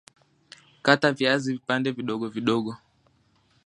Kata 0.81 1.11
viazi 1.11 1.53
vipande 1.53 1.91
vidogo 1.91 2.27
vidogo 2.27 2.77